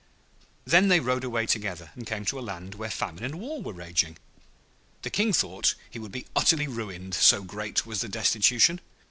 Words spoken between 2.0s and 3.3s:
came to a land where famine